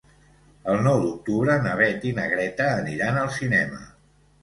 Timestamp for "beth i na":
1.83-2.27